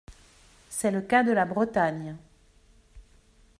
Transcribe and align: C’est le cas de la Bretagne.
C’est 0.67 0.89
le 0.89 1.01
cas 1.03 1.21
de 1.23 1.31
la 1.31 1.45
Bretagne. 1.45 2.17